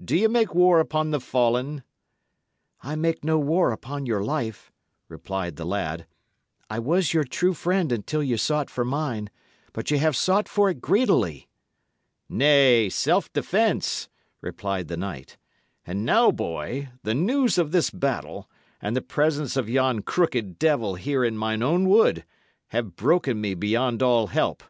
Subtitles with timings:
[0.00, 1.82] Do ye make war upon the fallen?"
[2.82, 4.70] "I made no war upon your life,"
[5.08, 6.06] replied the lad;
[6.70, 9.28] "I was your true friend until ye sought for mine;
[9.72, 11.48] but ye have sought for it greedily."
[12.28, 14.08] "Nay self defence,"
[14.40, 15.36] replied the knight.
[15.84, 18.48] "And now, boy, the news of this battle,
[18.80, 22.24] and the presence of yon crooked devil here in mine own wood,
[22.68, 24.62] have broken me beyond all help.